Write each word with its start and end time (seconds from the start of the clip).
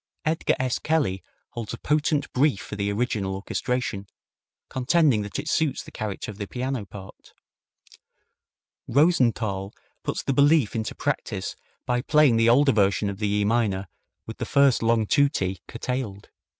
Edgar 0.25 0.55
S. 0.57 0.79
Kelly 0.79 1.21
holds 1.51 1.75
a 1.75 1.77
potent 1.77 2.33
brief 2.33 2.59
for 2.59 2.75
the 2.75 2.91
original 2.91 3.35
orchestration, 3.35 4.07
contending 4.67 5.21
that 5.21 5.37
it 5.37 5.47
suits 5.47 5.83
the 5.83 5.91
character 5.91 6.31
of 6.31 6.39
the 6.39 6.47
piano 6.47 6.87
part. 6.87 7.33
Rosenthal 8.87 9.75
puts 10.03 10.23
this 10.23 10.33
belief 10.33 10.75
into 10.75 10.95
practice 10.95 11.55
by 11.85 12.01
playing 12.01 12.37
the 12.37 12.49
older 12.49 12.71
version 12.71 13.11
of 13.11 13.19
the 13.19 13.27
E 13.31 13.45
minor 13.45 13.85
with 14.25 14.39
the 14.39 14.45
first 14.45 14.81
long 14.81 15.05
tutti 15.05 15.59
curtailed. 15.67 16.29